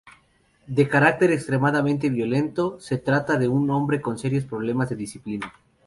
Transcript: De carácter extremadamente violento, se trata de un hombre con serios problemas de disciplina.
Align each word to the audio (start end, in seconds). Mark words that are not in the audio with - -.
De 0.65 0.87
carácter 0.89 1.29
extremadamente 1.31 2.09
violento, 2.09 2.79
se 2.79 2.97
trata 2.97 3.37
de 3.37 3.47
un 3.47 3.69
hombre 3.69 4.01
con 4.01 4.17
serios 4.17 4.45
problemas 4.45 4.89
de 4.89 4.95
disciplina. 4.95 5.53